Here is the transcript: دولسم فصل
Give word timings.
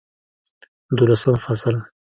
دولسم 0.97 1.35
فصل 1.43 1.75